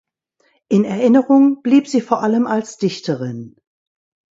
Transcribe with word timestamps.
In 0.67 0.83
Erinnerung 0.83 1.61
blieb 1.61 1.87
sie 1.87 2.01
vor 2.01 2.23
allem 2.23 2.47
als 2.47 2.77
Dichterin. 2.77 3.55